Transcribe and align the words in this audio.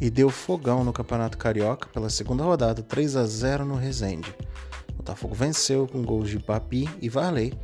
e 0.00 0.10
deu 0.10 0.30
fogão 0.30 0.84
no 0.84 0.92
Campeonato 0.92 1.38
Carioca 1.38 1.88
pela 1.88 2.10
segunda 2.10 2.44
rodada, 2.44 2.82
3 2.82 3.16
a 3.16 3.24
0 3.24 3.64
no 3.64 3.74
Resende. 3.74 4.34
O 4.90 4.94
Botafogo 4.94 5.34
venceu 5.34 5.86
com 5.86 6.02
gols 6.02 6.28
de 6.28 6.38
Papi 6.38 6.88
e 7.00 7.08
Varley 7.08 7.54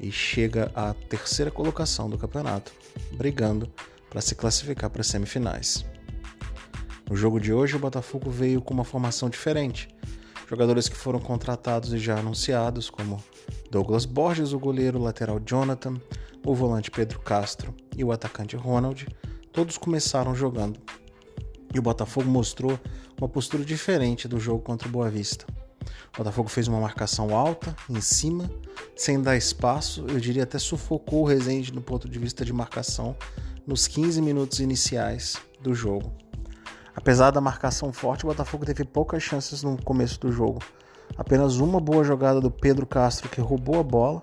e 0.00 0.10
chega 0.10 0.70
à 0.74 0.92
terceira 0.92 1.50
colocação 1.50 2.10
do 2.10 2.18
campeonato, 2.18 2.72
brigando 3.12 3.70
para 4.10 4.20
se 4.20 4.34
classificar 4.34 4.90
para 4.90 5.00
as 5.00 5.06
semifinais. 5.06 5.84
No 7.08 7.16
jogo 7.16 7.38
de 7.38 7.52
hoje, 7.52 7.76
o 7.76 7.78
Botafogo 7.78 8.30
veio 8.30 8.60
com 8.60 8.74
uma 8.74 8.84
formação 8.84 9.28
diferente. 9.28 9.88
Jogadores 10.48 10.88
que 10.88 10.96
foram 10.96 11.20
contratados 11.20 11.92
e 11.92 11.98
já 11.98 12.18
anunciados, 12.18 12.90
como 12.90 13.22
Douglas 13.70 14.04
Borges, 14.04 14.52
o 14.52 14.58
goleiro 14.58 14.98
lateral 14.98 15.40
Jonathan, 15.44 16.00
o 16.44 16.54
volante 16.54 16.90
Pedro 16.90 17.20
Castro 17.20 17.74
e 17.96 18.02
o 18.02 18.12
atacante 18.12 18.56
Ronald, 18.56 19.06
todos 19.52 19.78
começaram 19.78 20.34
jogando. 20.34 20.80
E 21.74 21.78
o 21.78 21.82
Botafogo 21.82 22.28
mostrou 22.28 22.78
uma 23.18 23.28
postura 23.28 23.64
diferente 23.64 24.28
do 24.28 24.38
jogo 24.38 24.60
contra 24.60 24.88
o 24.88 24.90
Boa 24.90 25.10
Vista. 25.10 25.46
O 26.14 26.18
Botafogo 26.18 26.48
fez 26.48 26.68
uma 26.68 26.80
marcação 26.80 27.34
alta, 27.34 27.74
em 27.88 28.00
cima, 28.00 28.50
sem 28.94 29.20
dar 29.20 29.36
espaço, 29.36 30.04
eu 30.08 30.20
diria 30.20 30.42
até 30.42 30.58
sufocou 30.58 31.22
o 31.22 31.26
Rezende 31.26 31.72
no 31.72 31.80
ponto 31.80 32.08
de 32.08 32.18
vista 32.18 32.44
de 32.44 32.52
marcação 32.52 33.16
nos 33.66 33.86
15 33.86 34.20
minutos 34.20 34.60
iniciais 34.60 35.36
do 35.60 35.74
jogo. 35.74 36.12
Apesar 36.94 37.30
da 37.30 37.40
marcação 37.40 37.92
forte, 37.92 38.24
o 38.24 38.28
Botafogo 38.28 38.66
teve 38.66 38.84
poucas 38.84 39.22
chances 39.22 39.62
no 39.62 39.82
começo 39.82 40.20
do 40.20 40.30
jogo. 40.30 40.60
Apenas 41.16 41.56
uma 41.56 41.80
boa 41.80 42.04
jogada 42.04 42.40
do 42.40 42.50
Pedro 42.50 42.86
Castro 42.86 43.28
que 43.28 43.40
roubou 43.40 43.80
a 43.80 43.82
bola, 43.82 44.20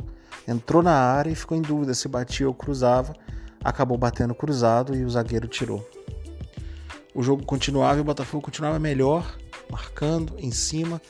entrou 0.47 0.84
na 0.84 0.94
área 0.94 1.31
e 1.31 1.36
ficou 1.36 1.58
em 1.58 1.61
dúvida 1.61 1.94
se 1.94 2.08
batia 2.08 2.47
ou 2.47 2.53
cruzava, 2.53 3.13
acabou 3.63 3.97
batendo 3.97 4.36
cruzado 4.36 4.95
e 4.95 5.03
o 5.03 5.09
zagueiro 5.09 5.47
tirou. 5.47 5.88
O 7.13 7.23
jogo 7.23 7.43
continuava 7.43 7.97
e 7.97 8.02
o 8.02 8.03
Botafogo 8.03 8.43
continuava 8.43 8.77
melhor, 8.79 9.38
marcando 9.69 10.35
em 10.38 10.52
cima, 10.52 11.02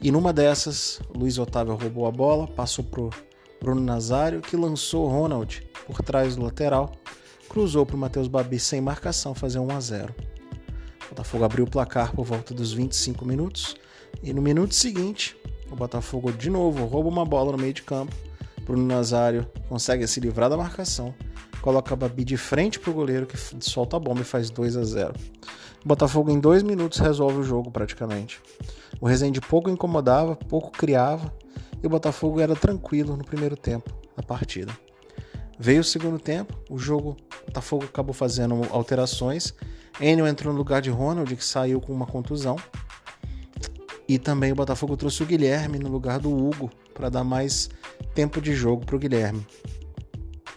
e 0.00 0.10
numa 0.10 0.32
dessas, 0.32 1.00
Luiz 1.14 1.38
Otávio 1.38 1.74
roubou 1.74 2.06
a 2.06 2.10
bola, 2.10 2.46
passou 2.46 2.84
pro 2.84 3.10
Bruno 3.60 3.80
Nazário, 3.80 4.40
que 4.40 4.56
lançou 4.56 5.08
Ronald 5.08 5.66
por 5.86 6.02
trás 6.02 6.36
do 6.36 6.42
lateral, 6.42 6.92
cruzou 7.48 7.86
para 7.86 7.96
o 7.96 7.98
Matheus 7.98 8.28
Babi 8.28 8.58
sem 8.58 8.80
marcação, 8.80 9.34
fazer 9.34 9.58
1 9.58 9.70
a 9.70 9.80
0. 9.80 10.14
O 11.06 11.08
Botafogo 11.10 11.44
abriu 11.44 11.64
o 11.64 11.70
placar 11.70 12.12
por 12.12 12.24
volta 12.24 12.52
dos 12.52 12.72
25 12.72 13.24
minutos 13.24 13.76
e 14.22 14.32
no 14.32 14.42
minuto 14.42 14.74
seguinte, 14.74 15.36
o 15.70 15.76
Botafogo 15.76 16.32
de 16.32 16.50
novo 16.50 16.84
rouba 16.84 17.08
uma 17.08 17.24
bola 17.24 17.52
no 17.52 17.58
meio 17.58 17.72
de 17.72 17.82
campo. 17.82 18.14
Bruno 18.64 18.84
Nazário 18.84 19.46
consegue 19.68 20.06
se 20.06 20.20
livrar 20.20 20.48
da 20.48 20.56
marcação, 20.56 21.14
coloca 21.64 21.94
a 21.94 21.96
Babi 21.96 22.26
de 22.26 22.36
frente 22.36 22.78
para 22.78 22.90
o 22.90 22.92
goleiro 22.92 23.24
que 23.24 23.38
solta 23.60 23.96
a 23.96 23.98
bomba 23.98 24.20
e 24.20 24.24
faz 24.24 24.50
2 24.50 24.76
a 24.76 24.84
0. 24.84 25.14
O 25.82 25.88
Botafogo 25.88 26.30
em 26.30 26.38
dois 26.38 26.62
minutos 26.62 26.98
resolve 26.98 27.38
o 27.38 27.42
jogo 27.42 27.70
praticamente. 27.70 28.38
O 29.00 29.06
Rezende 29.06 29.40
pouco 29.40 29.70
incomodava, 29.70 30.36
pouco 30.36 30.70
criava 30.70 31.32
e 31.82 31.86
o 31.86 31.88
Botafogo 31.88 32.38
era 32.38 32.54
tranquilo 32.54 33.16
no 33.16 33.24
primeiro 33.24 33.56
tempo 33.56 33.90
da 34.14 34.22
partida. 34.22 34.76
Veio 35.58 35.80
o 35.80 35.84
segundo 35.84 36.18
tempo, 36.18 36.54
o 36.68 36.76
jogo, 36.76 37.16
o 37.40 37.46
Botafogo 37.46 37.86
acabou 37.86 38.12
fazendo 38.12 38.60
alterações. 38.70 39.54
Enio 39.98 40.26
entrou 40.26 40.52
no 40.52 40.58
lugar 40.58 40.82
de 40.82 40.90
Ronald, 40.90 41.34
que 41.34 41.42
saiu 41.42 41.80
com 41.80 41.94
uma 41.94 42.04
contusão. 42.04 42.56
E 44.06 44.18
também 44.18 44.52
o 44.52 44.54
Botafogo 44.54 44.98
trouxe 44.98 45.22
o 45.22 45.26
Guilherme 45.26 45.78
no 45.78 45.88
lugar 45.88 46.18
do 46.18 46.30
Hugo, 46.30 46.70
para 46.92 47.08
dar 47.08 47.24
mais 47.24 47.70
tempo 48.14 48.38
de 48.38 48.52
jogo 48.52 48.84
para 48.84 48.96
o 48.96 48.98
Guilherme. 48.98 49.46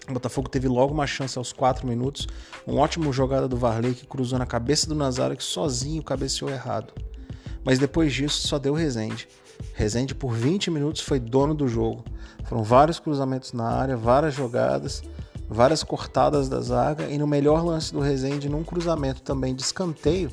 O 0.09 0.13
Botafogo 0.13 0.49
teve 0.49 0.67
logo 0.67 0.93
uma 0.93 1.05
chance 1.05 1.37
aos 1.37 1.51
4 1.51 1.85
minutos. 1.85 2.27
Um 2.65 2.77
ótimo 2.77 3.11
jogada 3.11 3.47
do 3.47 3.57
Varley 3.57 3.93
que 3.93 4.07
cruzou 4.07 4.39
na 4.39 4.45
cabeça 4.45 4.87
do 4.87 4.95
Nazário 4.95 5.35
que 5.35 5.43
sozinho 5.43 6.01
cabeceou 6.01 6.49
errado. 6.49 6.93
Mas 7.63 7.77
depois 7.77 8.13
disso 8.13 8.47
só 8.47 8.57
deu 8.57 8.73
Rezende. 8.73 9.27
Rezende 9.73 10.15
por 10.15 10.31
20 10.31 10.71
minutos 10.71 11.01
foi 11.01 11.19
dono 11.19 11.53
do 11.53 11.67
jogo. 11.67 12.05
Foram 12.45 12.63
vários 12.63 12.99
cruzamentos 12.99 13.51
na 13.51 13.65
área, 13.65 13.97
várias 13.97 14.33
jogadas, 14.33 15.03
várias 15.49 15.83
cortadas 15.83 16.47
da 16.47 16.61
zaga 16.61 17.09
e 17.09 17.17
no 17.17 17.27
melhor 17.27 17.65
lance 17.65 17.91
do 17.91 17.99
Rezende, 17.99 18.47
num 18.47 18.63
cruzamento 18.63 19.21
também 19.21 19.53
de 19.53 19.61
escanteio, 19.61 20.31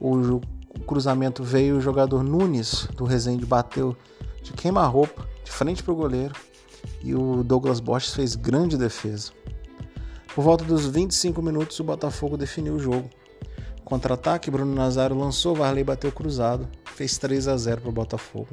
o 0.00 0.40
cruzamento 0.84 1.44
veio 1.44 1.76
o 1.76 1.80
jogador 1.80 2.24
Nunes 2.24 2.88
do 2.96 3.04
Rezende 3.04 3.46
bateu 3.46 3.96
de 4.42 4.52
queima-roupa 4.52 5.26
de 5.44 5.50
frente 5.52 5.80
para 5.80 5.92
o 5.92 5.96
goleiro 5.96 6.34
e 7.02 7.14
o 7.14 7.42
Douglas 7.42 7.80
Borges 7.80 8.14
fez 8.14 8.34
grande 8.34 8.76
defesa. 8.76 9.32
Por 10.34 10.42
volta 10.42 10.64
dos 10.64 10.86
25 10.86 11.42
minutos, 11.42 11.78
o 11.80 11.84
Botafogo 11.84 12.36
definiu 12.36 12.74
o 12.74 12.78
jogo. 12.78 13.10
Contra-ataque, 13.84 14.50
Bruno 14.50 14.74
Nazário 14.74 15.16
lançou, 15.16 15.54
Varley 15.54 15.84
bateu 15.84 16.10
cruzado, 16.10 16.68
fez 16.84 17.18
3 17.18 17.48
a 17.48 17.56
0 17.56 17.82
para 17.82 17.90
o 17.90 17.92
Botafogo. 17.92 18.48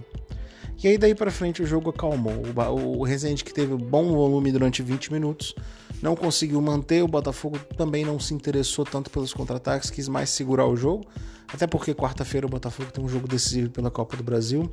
E 0.81 0.87
aí 0.87 0.97
daí 0.97 1.13
para 1.13 1.29
frente 1.29 1.61
o 1.61 1.65
jogo 1.65 1.89
acalmou. 1.89 2.43
O 2.73 3.03
Rezende 3.03 3.43
que 3.43 3.53
teve 3.53 3.75
bom 3.75 4.13
volume 4.13 4.51
durante 4.51 4.81
20 4.81 5.11
minutos, 5.11 5.53
não 6.01 6.15
conseguiu 6.15 6.61
manter, 6.61 7.03
o 7.03 7.07
Botafogo 7.07 7.59
também 7.77 8.05
não 8.05 8.19
se 8.19 8.33
interessou 8.33 8.85
tanto 8.85 9.09
pelos 9.09 9.33
contra-ataques, 9.33 9.89
quis 9.89 10.07
mais 10.07 10.29
segurar 10.29 10.65
o 10.65 10.75
jogo, 10.75 11.05
até 11.53 11.67
porque 11.67 11.93
quarta-feira 11.93 12.47
o 12.47 12.49
Botafogo 12.49 12.91
tem 12.91 13.03
um 13.03 13.09
jogo 13.09 13.27
decisivo 13.27 13.69
pela 13.69 13.91
Copa 13.91 14.15
do 14.15 14.23
Brasil. 14.23 14.71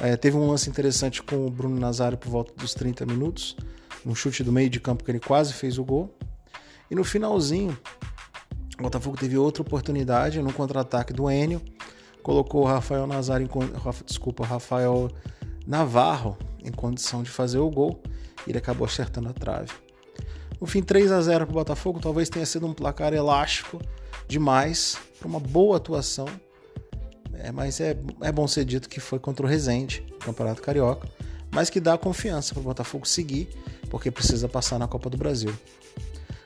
É, 0.00 0.16
teve 0.16 0.36
um 0.36 0.48
lance 0.48 0.68
interessante 0.68 1.22
com 1.22 1.46
o 1.46 1.50
Bruno 1.50 1.78
Nazário 1.78 2.16
por 2.16 2.30
volta 2.30 2.52
dos 2.56 2.74
30 2.74 3.04
minutos, 3.06 3.56
um 4.04 4.14
chute 4.14 4.42
do 4.42 4.52
meio 4.52 4.70
de 4.70 4.80
campo 4.80 5.04
que 5.04 5.10
ele 5.10 5.20
quase 5.20 5.52
fez 5.52 5.78
o 5.78 5.84
gol. 5.84 6.14
E 6.90 6.94
no 6.94 7.04
finalzinho, 7.04 7.76
o 8.78 8.82
Botafogo 8.82 9.16
teve 9.16 9.36
outra 9.36 9.62
oportunidade 9.62 10.40
no 10.40 10.52
contra-ataque 10.52 11.12
do 11.12 11.30
Enio, 11.30 11.60
colocou 12.22 12.62
o 12.62 12.66
Rafael 12.66 13.06
Nazário, 13.06 13.46
em, 13.46 14.04
desculpa, 14.06 14.44
Rafael 14.44 15.10
Navarro 15.66 16.36
em 16.64 16.70
condição 16.70 17.22
de 17.22 17.30
fazer 17.30 17.58
o 17.58 17.70
gol 17.70 18.02
e 18.46 18.50
ele 18.50 18.58
acabou 18.58 18.86
acertando 18.86 19.28
a 19.28 19.32
trave. 19.32 19.72
No 20.60 20.66
fim, 20.66 20.82
3 20.82 21.10
a 21.10 21.20
0 21.20 21.46
para 21.46 21.52
o 21.52 21.54
Botafogo, 21.54 22.00
talvez 22.00 22.28
tenha 22.28 22.46
sido 22.46 22.66
um 22.66 22.72
placar 22.72 23.12
elástico 23.12 23.80
demais 24.28 24.96
para 25.18 25.28
uma 25.28 25.40
boa 25.40 25.76
atuação 25.76 26.26
é, 27.34 27.50
mas 27.52 27.80
é, 27.80 27.96
é 28.20 28.32
bom 28.32 28.46
ser 28.46 28.64
dito 28.64 28.88
que 28.88 29.00
foi 29.00 29.18
contra 29.18 29.44
o 29.44 29.48
Resende, 29.48 30.04
Campeonato 30.20 30.62
Carioca, 30.62 31.08
mas 31.50 31.68
que 31.68 31.80
dá 31.80 31.98
confiança 31.98 32.54
para 32.54 32.60
o 32.60 32.64
Botafogo 32.64 33.06
seguir, 33.06 33.48
porque 33.90 34.10
precisa 34.10 34.48
passar 34.48 34.78
na 34.78 34.88
Copa 34.88 35.10
do 35.10 35.16
Brasil. 35.16 35.52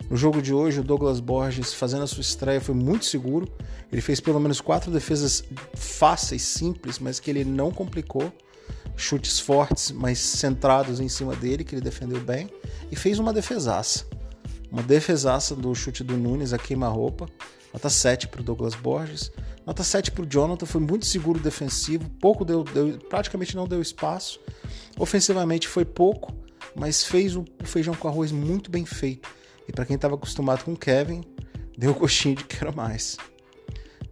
No 0.08 0.16
jogo 0.16 0.40
de 0.40 0.54
hoje, 0.54 0.80
o 0.80 0.84
Douglas 0.84 1.18
Borges, 1.18 1.74
fazendo 1.74 2.04
a 2.04 2.06
sua 2.06 2.20
estreia, 2.20 2.60
foi 2.60 2.74
muito 2.74 3.04
seguro. 3.04 3.48
Ele 3.90 4.00
fez 4.00 4.20
pelo 4.20 4.38
menos 4.38 4.60
quatro 4.60 4.90
defesas 4.90 5.42
fáceis, 5.74 6.42
simples, 6.42 6.98
mas 6.98 7.18
que 7.18 7.28
ele 7.28 7.44
não 7.44 7.72
complicou. 7.72 8.32
Chutes 8.96 9.40
fortes, 9.40 9.90
mas 9.90 10.18
centrados 10.18 11.00
em 11.00 11.08
cima 11.08 11.34
dele, 11.34 11.64
que 11.64 11.74
ele 11.74 11.82
defendeu 11.82 12.20
bem. 12.20 12.48
E 12.90 12.94
fez 12.94 13.18
uma 13.18 13.32
defesaça. 13.32 14.06
Uma 14.70 14.82
defesaça 14.82 15.56
do 15.56 15.74
chute 15.74 16.04
do 16.04 16.16
Nunes 16.16 16.52
a 16.52 16.58
queima-roupa. 16.58 17.28
Nota 17.72 17.90
7 17.90 18.28
para 18.28 18.40
o 18.40 18.44
Douglas 18.44 18.76
Borges. 18.76 19.32
Nota 19.66 19.82
7 19.82 20.12
para 20.12 20.22
o 20.22 20.26
Jonathan, 20.26 20.64
foi 20.64 20.80
muito 20.80 21.04
seguro 21.06 21.40
defensivo, 21.40 22.08
pouco 22.20 22.44
deu, 22.44 22.62
deu, 22.62 22.98
praticamente 23.10 23.56
não 23.56 23.66
deu 23.66 23.82
espaço. 23.82 24.38
Ofensivamente 24.96 25.66
foi 25.66 25.84
pouco, 25.84 26.32
mas 26.76 27.02
fez 27.02 27.34
o 27.34 27.44
feijão 27.64 27.92
com 27.92 28.06
arroz 28.06 28.30
muito 28.30 28.70
bem 28.70 28.86
feito. 28.86 29.28
E 29.66 29.72
para 29.72 29.84
quem 29.84 29.96
estava 29.96 30.14
acostumado 30.14 30.64
com 30.64 30.72
o 30.72 30.76
Kevin, 30.76 31.20
deu 31.76 31.92
gostinho 31.92 32.36
de 32.36 32.44
quero 32.44 32.74
mais. 32.74 33.16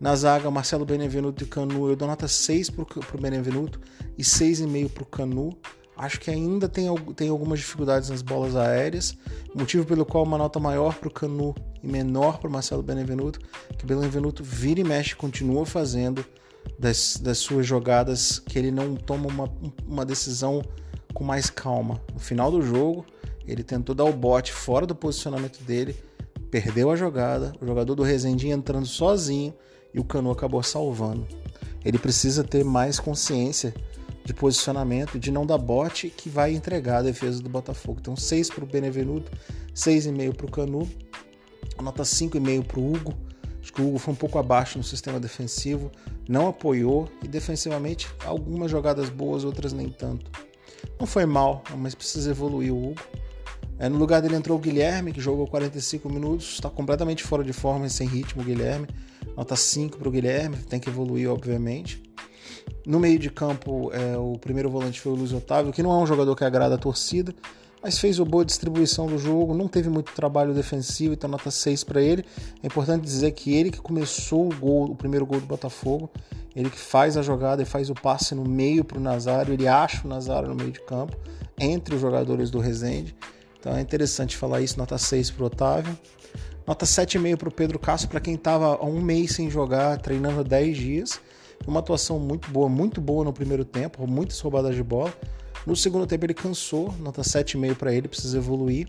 Na 0.00 0.16
zaga, 0.16 0.50
Marcelo 0.50 0.84
Benevenuto 0.84 1.44
e 1.44 1.46
Canu, 1.46 1.88
eu 1.88 1.94
dou 1.94 2.08
nota 2.08 2.26
6 2.26 2.70
para 2.70 2.82
o 2.82 3.20
Benevenuto 3.20 3.80
e 4.18 4.24
6,5 4.24 4.90
para 4.90 5.02
o 5.04 5.06
Canu. 5.06 5.56
Acho 5.96 6.18
que 6.20 6.32
ainda 6.32 6.68
tem, 6.68 6.92
tem 7.14 7.28
algumas 7.28 7.60
dificuldades 7.60 8.10
nas 8.10 8.22
bolas 8.22 8.56
aéreas, 8.56 9.16
motivo 9.54 9.86
pelo 9.86 10.04
qual 10.04 10.24
uma 10.24 10.36
nota 10.36 10.58
maior 10.58 10.96
para 10.96 11.08
o 11.08 11.12
Canu 11.12 11.54
e 11.84 11.88
menor 11.88 12.38
para 12.38 12.48
Marcelo 12.48 12.82
Benevenuto, 12.82 13.38
que 13.78 13.84
Benevenuto 13.84 14.42
vira 14.42 14.80
e 14.80 14.84
mexe, 14.84 15.14
continua 15.14 15.66
fazendo 15.66 16.24
das, 16.78 17.18
das 17.18 17.38
suas 17.38 17.66
jogadas 17.66 18.38
que 18.38 18.58
ele 18.58 18.70
não 18.70 18.96
toma 18.96 19.28
uma, 19.28 19.52
uma 19.86 20.04
decisão 20.04 20.62
com 21.12 21.22
mais 21.22 21.50
calma. 21.50 22.00
No 22.12 22.18
final 22.18 22.50
do 22.50 22.62
jogo, 22.62 23.04
ele 23.46 23.62
tentou 23.62 23.94
dar 23.94 24.04
o 24.04 24.12
bote 24.12 24.52
fora 24.52 24.86
do 24.86 24.94
posicionamento 24.94 25.62
dele, 25.62 25.94
perdeu 26.50 26.90
a 26.90 26.96
jogada, 26.96 27.52
o 27.60 27.66
jogador 27.66 27.94
do 27.94 28.02
Resendinho 28.02 28.56
entrando 28.56 28.86
sozinho 28.86 29.54
e 29.92 30.00
o 30.00 30.04
Canu 30.04 30.30
acabou 30.30 30.62
salvando. 30.62 31.26
Ele 31.84 31.98
precisa 31.98 32.42
ter 32.42 32.64
mais 32.64 32.98
consciência 32.98 33.74
de 34.24 34.32
posicionamento, 34.32 35.18
de 35.18 35.30
não 35.30 35.44
dar 35.44 35.58
bote 35.58 36.08
que 36.08 36.30
vai 36.30 36.54
entregar 36.54 36.98
a 36.98 37.02
defesa 37.02 37.42
do 37.42 37.48
Botafogo. 37.48 37.98
Então 38.00 38.16
6 38.16 38.48
para 38.48 38.64
o 38.64 38.66
Benevenuto, 38.66 39.30
6,5 39.74 40.34
para 40.34 40.46
o 40.46 40.50
Canu, 40.50 40.88
nota 41.82 42.02
5,5 42.02 42.64
para 42.64 42.80
o 42.80 42.92
Hugo. 42.92 43.14
Acho 43.60 43.72
que 43.72 43.80
o 43.80 43.88
Hugo 43.88 43.98
foi 43.98 44.12
um 44.12 44.16
pouco 44.16 44.38
abaixo 44.38 44.76
no 44.76 44.84
sistema 44.84 45.18
defensivo, 45.18 45.90
não 46.28 46.48
apoiou 46.48 47.08
e 47.22 47.28
defensivamente 47.28 48.08
algumas 48.24 48.70
jogadas 48.70 49.08
boas, 49.08 49.42
outras 49.44 49.72
nem 49.72 49.88
tanto. 49.88 50.30
Não 51.00 51.06
foi 51.06 51.24
mal, 51.24 51.62
mas 51.78 51.94
precisa 51.94 52.30
evoluir 52.30 52.72
o 52.72 52.90
Hugo. 52.90 53.00
É, 53.78 53.88
no 53.88 53.98
lugar 53.98 54.22
dele 54.22 54.36
entrou 54.36 54.56
o 54.56 54.60
Guilherme, 54.60 55.12
que 55.12 55.20
jogou 55.20 55.46
45 55.46 56.08
minutos, 56.08 56.54
está 56.54 56.70
completamente 56.70 57.24
fora 57.24 57.42
de 57.42 57.52
forma 57.52 57.86
e 57.86 57.90
sem 57.90 58.06
ritmo. 58.06 58.42
O 58.42 58.44
Guilherme, 58.44 58.86
Nota 59.36 59.56
5 59.56 59.98
para 59.98 60.08
o 60.08 60.10
Guilherme, 60.10 60.56
tem 60.56 60.78
que 60.78 60.88
evoluir, 60.88 61.28
obviamente. 61.30 62.02
No 62.86 63.00
meio 63.00 63.18
de 63.18 63.30
campo, 63.30 63.90
é, 63.92 64.16
o 64.16 64.38
primeiro 64.38 64.70
volante 64.70 65.00
foi 65.00 65.12
o 65.12 65.14
Luiz 65.14 65.32
Otávio, 65.32 65.72
que 65.72 65.82
não 65.82 65.90
é 65.90 65.96
um 65.96 66.06
jogador 66.06 66.36
que 66.36 66.44
agrada 66.44 66.76
a 66.76 66.78
torcida, 66.78 67.34
mas 67.84 67.98
fez 67.98 68.18
uma 68.18 68.24
boa 68.24 68.46
distribuição 68.46 69.06
do 69.06 69.18
jogo, 69.18 69.52
não 69.52 69.68
teve 69.68 69.90
muito 69.90 70.10
trabalho 70.14 70.54
defensivo, 70.54 71.12
então 71.12 71.28
nota 71.28 71.50
6 71.50 71.84
para 71.84 72.00
ele. 72.00 72.24
É 72.62 72.66
importante 72.66 73.02
dizer 73.02 73.30
que 73.32 73.54
ele 73.54 73.70
que 73.70 73.78
começou 73.78 74.48
o 74.50 74.54
gol, 74.56 74.84
o 74.86 74.96
primeiro 74.96 75.26
gol 75.26 75.38
do 75.38 75.44
Botafogo, 75.44 76.08
ele 76.56 76.70
que 76.70 76.78
faz 76.78 77.14
a 77.18 77.20
jogada 77.20 77.60
e 77.60 77.66
faz 77.66 77.90
o 77.90 77.94
passe 77.94 78.34
no 78.34 78.42
meio 78.42 78.82
para 78.84 78.96
o 78.96 79.00
Nazário, 79.02 79.52
ele 79.52 79.68
acha 79.68 80.00
o 80.02 80.08
Nazário 80.08 80.48
no 80.48 80.54
meio 80.54 80.72
de 80.72 80.80
campo, 80.80 81.14
entre 81.60 81.94
os 81.94 82.00
jogadores 82.00 82.50
do 82.50 82.58
Resende. 82.58 83.14
Então 83.60 83.76
é 83.76 83.82
interessante 83.82 84.34
falar 84.34 84.62
isso, 84.62 84.78
nota 84.78 84.96
6 84.96 85.32
para 85.32 85.42
o 85.42 85.46
Otávio. 85.46 85.98
Nota 86.66 86.86
7,5 86.86 87.36
para 87.36 87.48
o 87.50 87.52
Pedro 87.52 87.78
Castro, 87.78 88.08
para 88.08 88.20
quem 88.20 88.36
estava 88.36 88.76
há 88.76 88.86
um 88.86 89.02
mês 89.02 89.32
sem 89.32 89.50
jogar, 89.50 89.98
treinando 89.98 90.42
10 90.42 90.74
dias. 90.74 91.20
Uma 91.66 91.80
atuação 91.80 92.18
muito 92.18 92.50
boa, 92.50 92.66
muito 92.66 93.02
boa 93.02 93.22
no 93.22 93.32
primeiro 93.34 93.62
tempo, 93.62 94.06
muitas 94.06 94.40
roubadas 94.40 94.74
de 94.74 94.82
bola. 94.82 95.12
No 95.66 95.74
segundo 95.74 96.06
tempo 96.06 96.24
ele 96.26 96.34
cansou, 96.34 96.92
nota 96.98 97.22
7,5 97.22 97.74
para 97.74 97.92
ele, 97.92 98.08
precisa 98.08 98.36
evoluir. 98.36 98.88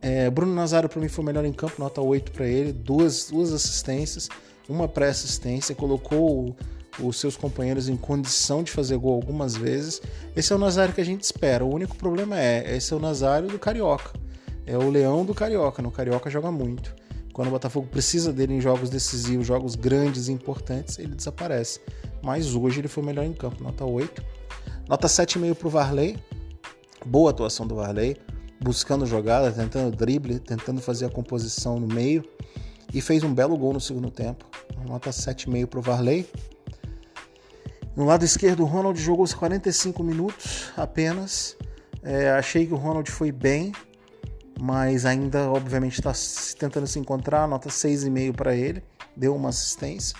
É, 0.00 0.30
Bruno 0.30 0.54
Nazário 0.54 0.88
para 0.88 1.00
mim 1.00 1.08
foi 1.08 1.24
melhor 1.24 1.44
em 1.44 1.52
campo, 1.52 1.74
nota 1.78 2.00
8 2.00 2.32
para 2.32 2.46
ele, 2.46 2.72
duas, 2.72 3.28
duas 3.30 3.52
assistências, 3.52 4.28
uma 4.68 4.86
pré-assistência, 4.86 5.74
colocou 5.74 6.56
os 7.00 7.18
seus 7.18 7.36
companheiros 7.36 7.88
em 7.88 7.96
condição 7.96 8.62
de 8.62 8.70
fazer 8.70 8.96
gol 8.96 9.14
algumas 9.14 9.56
vezes. 9.56 10.00
Esse 10.34 10.52
é 10.52 10.56
o 10.56 10.58
Nazário 10.58 10.94
que 10.94 11.00
a 11.00 11.04
gente 11.04 11.22
espera. 11.22 11.64
O 11.64 11.72
único 11.72 11.96
problema 11.96 12.38
é, 12.38 12.76
esse 12.76 12.92
é 12.92 12.96
o 12.96 13.00
Nazário 13.00 13.48
do 13.48 13.58
Carioca. 13.58 14.12
É 14.66 14.76
o 14.76 14.90
leão 14.90 15.24
do 15.24 15.34
Carioca. 15.34 15.80
No 15.80 15.90
Carioca 15.90 16.28
joga 16.28 16.50
muito. 16.50 16.94
Quando 17.32 17.48
o 17.48 17.50
Botafogo 17.52 17.86
precisa 17.86 18.32
dele 18.32 18.54
em 18.54 18.60
jogos 18.60 18.90
decisivos, 18.90 19.46
jogos 19.46 19.76
grandes 19.76 20.28
e 20.28 20.32
importantes, 20.32 20.98
ele 20.98 21.14
desaparece. 21.14 21.80
Mas 22.20 22.54
hoje 22.54 22.80
ele 22.80 22.88
foi 22.88 23.02
melhor 23.02 23.24
em 23.24 23.32
campo, 23.32 23.62
nota 23.62 23.84
8. 23.84 24.22
Nota 24.88 25.06
7,5 25.06 25.54
para 25.54 25.68
o 25.68 25.70
Varley. 25.70 26.18
Boa 27.04 27.30
atuação 27.30 27.66
do 27.66 27.74
Varley, 27.74 28.16
buscando 28.58 29.04
jogada, 29.04 29.52
tentando 29.52 29.94
drible, 29.94 30.38
tentando 30.38 30.80
fazer 30.80 31.04
a 31.04 31.10
composição 31.10 31.78
no 31.78 31.86
meio. 31.86 32.24
E 32.94 33.02
fez 33.02 33.22
um 33.22 33.34
belo 33.34 33.54
gol 33.58 33.74
no 33.74 33.80
segundo 33.82 34.10
tempo. 34.10 34.46
Nota 34.86 35.10
7,5 35.10 35.66
para 35.66 35.78
o 35.78 35.82
Varley. 35.82 36.26
No 37.94 38.06
lado 38.06 38.24
esquerdo, 38.24 38.62
o 38.62 38.64
Ronald 38.64 38.98
jogou 38.98 39.26
os 39.26 39.34
45 39.34 40.02
minutos 40.02 40.72
apenas. 40.74 41.54
É, 42.02 42.30
achei 42.30 42.66
que 42.66 42.72
o 42.72 42.76
Ronald 42.76 43.10
foi 43.10 43.30
bem, 43.30 43.72
mas 44.58 45.04
ainda, 45.04 45.50
obviamente, 45.50 45.98
está 45.98 46.14
tentando 46.58 46.86
se 46.86 46.98
encontrar. 46.98 47.46
Nota 47.46 47.68
6,5 47.68 48.34
para 48.34 48.56
ele, 48.56 48.82
deu 49.14 49.36
uma 49.36 49.50
assistência. 49.50 50.16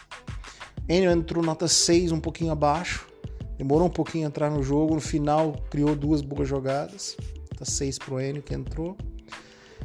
Enio 0.86 1.10
entrou 1.10 1.42
nota 1.42 1.66
6, 1.66 2.12
um 2.12 2.20
pouquinho 2.20 2.52
abaixo. 2.52 3.08
Demorou 3.58 3.88
um 3.88 3.90
pouquinho 3.90 4.26
a 4.26 4.28
entrar 4.28 4.50
no 4.50 4.62
jogo. 4.62 4.94
No 4.94 5.00
final, 5.00 5.56
criou 5.68 5.94
duas 5.96 6.22
boas 6.22 6.48
jogadas. 6.48 7.16
Nota 7.52 7.64
6 7.64 7.98
para 7.98 8.14
o 8.14 8.20
Enio 8.20 8.42
que 8.42 8.54
entrou. 8.54 8.96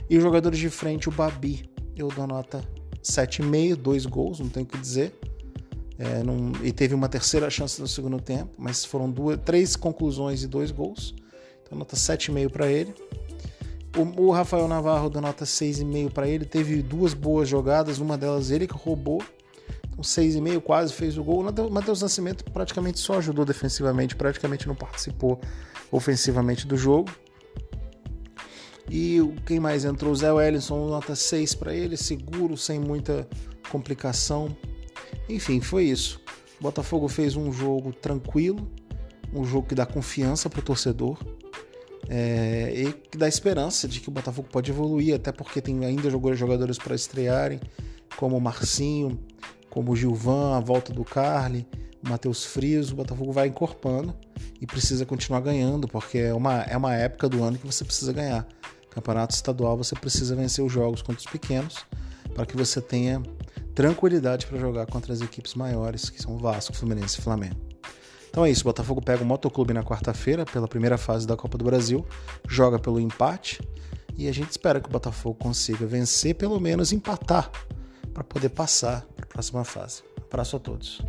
E 0.10 0.16
os 0.16 0.24
jogadores 0.24 0.60
de 0.60 0.70
frente, 0.70 1.10
o 1.10 1.12
Babi, 1.12 1.70
eu 1.96 2.08
dou 2.10 2.28
nota 2.28 2.64
7,5, 3.04 3.76
dois 3.76 4.06
gols, 4.06 4.40
não 4.40 4.50
tenho 4.50 4.66
o 4.66 4.70
que 4.70 4.78
dizer. 4.78 5.14
É, 5.98 6.24
não, 6.24 6.52
e 6.64 6.72
teve 6.72 6.96
uma 6.96 7.08
terceira 7.08 7.50
chance 7.50 7.80
no 7.80 7.88
segundo 7.88 8.20
tempo, 8.20 8.52
mas 8.58 8.84
foram 8.84 9.10
duas, 9.10 9.40
três 9.44 9.76
conclusões 9.76 10.44
e 10.44 10.48
dois 10.48 10.72
gols. 10.72 11.16
Então, 11.64 11.78
nota 11.78 11.96
7,5 11.96 12.50
para 12.52 12.72
ele. 12.72 12.94
O, 13.96 14.24
o 14.24 14.32
Rafael 14.32 14.68
Navarro 14.68 15.10
deu 15.10 15.22
nota 15.22 15.46
6,5 15.46 16.12
para 16.12 16.28
ele. 16.28 16.46
Teve 16.46 16.82
duas 16.82 17.14
boas 17.14 17.48
jogadas, 17.48 18.00
uma 18.00 18.18
delas 18.18 18.50
ele 18.50 18.68
que 18.68 18.74
roubou. 18.74 19.22
Então 19.94 20.04
6,5 20.04 20.62
quase 20.62 20.94
fez 20.94 21.18
o 21.18 21.24
gol. 21.24 21.42
O 21.42 21.72
Matheus 21.72 22.02
Nascimento 22.02 22.44
praticamente 22.52 23.00
só 23.00 23.20
ajudou 23.20 23.46
defensivamente, 23.46 24.16
praticamente 24.16 24.68
não 24.68 24.76
participou 24.76 25.40
ofensivamente 25.92 26.68
do 26.68 26.76
jogo. 26.76 27.10
E 28.90 29.20
quem 29.46 29.60
mais 29.60 29.86
entrou? 29.86 30.12
O 30.12 30.16
Zé 30.16 30.32
Wellington, 30.32 30.88
nota 30.88 31.16
6 31.16 31.56
para 31.56 31.74
ele, 31.74 31.96
seguro, 31.96 32.58
sem 32.58 32.80
muita 32.80 33.28
complicação. 33.70 34.56
Enfim, 35.30 35.62
foi 35.62 35.86
isso. 35.86 36.20
O 36.60 36.64
Botafogo 36.64 37.08
fez 37.08 37.36
um 37.36 37.52
jogo 37.52 37.94
tranquilo, 37.94 38.70
um 39.34 39.46
jogo 39.46 39.68
que 39.68 39.76
dá 39.76 39.86
confiança 39.86 40.50
para 40.50 40.60
o 40.60 40.64
torcedor 40.64 41.18
é, 42.10 42.74
e 42.76 42.94
que 42.94 43.18
dá 43.18 43.28
esperança 43.28 43.88
de 43.88 44.00
que 44.00 44.10
o 44.10 44.12
Botafogo 44.12 44.48
pode 44.52 44.70
evoluir, 44.72 45.16
até 45.16 45.32
porque 45.32 45.62
tem 45.62 45.86
ainda 45.86 46.10
jogadores 46.10 46.78
para 46.78 46.96
estrearem, 46.96 47.60
como 48.18 48.38
o 48.38 48.42
Marcinho, 48.42 49.20
como 49.74 49.92
o 49.92 49.96
Gilvan, 49.96 50.56
a 50.56 50.60
volta 50.60 50.94
do 50.94 51.04
Carly, 51.04 51.68
o 52.06 52.08
Matheus 52.08 52.46
Frias, 52.46 52.92
o 52.92 52.96
Botafogo 52.96 53.32
vai 53.32 53.48
encorpando 53.48 54.14
e 54.62 54.68
precisa 54.68 55.04
continuar 55.04 55.40
ganhando, 55.40 55.88
porque 55.88 56.20
é 56.20 56.34
uma, 56.34 56.62
é 56.62 56.78
uma 56.78 56.94
época 56.94 57.28
do 57.28 57.44
ano 57.44 57.58
que 57.58 57.66
você 57.66 57.84
precisa 57.84 58.14
ganhar. 58.14 58.48
Campeonato 58.92 59.34
estadual 59.34 59.76
você 59.76 59.96
precisa 59.96 60.36
vencer 60.36 60.64
os 60.64 60.72
jogos 60.72 61.02
contra 61.02 61.20
os 61.20 61.26
pequenos 61.26 61.84
para 62.36 62.46
que 62.46 62.56
você 62.56 62.80
tenha 62.80 63.24
tranquilidade 63.74 64.46
para 64.46 64.60
jogar 64.60 64.86
contra 64.86 65.12
as 65.12 65.22
equipes 65.22 65.56
maiores, 65.56 66.08
que 66.08 66.22
são 66.22 66.38
Vasco, 66.38 66.76
Fluminense 66.76 67.20
e 67.20 67.24
Flamengo. 67.24 67.58
Então 68.30 68.46
é 68.46 68.52
isso, 68.52 68.62
o 68.62 68.66
Botafogo 68.66 69.02
pega 69.02 69.24
o 69.24 69.26
Motoclube 69.26 69.74
na 69.74 69.84
quarta-feira 69.84 70.46
pela 70.46 70.68
primeira 70.68 71.00
fase 71.00 71.26
da 71.26 71.36
Copa 71.36 71.58
do 71.58 71.66
Brasil, 71.66 72.06
joga 72.48 72.78
pelo 72.78 73.00
empate 73.00 73.60
e 74.16 74.28
a 74.28 74.32
gente 74.32 74.52
espera 74.52 74.80
que 74.80 74.88
o 74.88 74.92
Botafogo 74.92 75.36
consiga 75.40 75.84
vencer, 75.88 76.36
pelo 76.36 76.60
menos 76.60 76.92
empatar, 76.92 77.50
para 78.14 78.24
poder 78.24 78.50
passar 78.50 79.04
próxima 79.34 79.64
fase. 79.66 80.04
Abraço 80.30 80.56
a 80.56 80.60
todos. 80.60 81.02